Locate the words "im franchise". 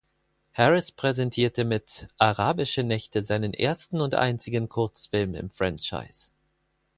5.35-6.31